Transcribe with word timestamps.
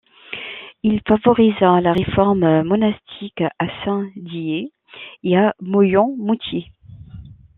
Il 0.81 0.99
favorisa 1.07 1.79
la 1.79 1.93
réforme 1.93 2.63
monastique 2.63 3.43
à 3.59 3.85
Saint-Dié 3.85 4.73
et 5.21 5.37
à 5.37 5.53
Moyenmoutier. 5.61 6.71